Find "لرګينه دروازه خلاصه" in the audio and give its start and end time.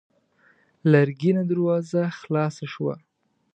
0.91-2.65